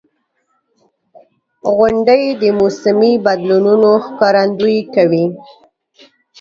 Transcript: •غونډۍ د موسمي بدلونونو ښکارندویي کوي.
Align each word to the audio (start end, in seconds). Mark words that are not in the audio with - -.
•غونډۍ 1.75 2.23
د 2.41 2.43
موسمي 2.59 3.13
بدلونونو 3.25 3.89
ښکارندویي 4.05 4.83
کوي. 4.95 5.25